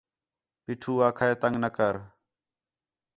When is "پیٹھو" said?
0.63-0.91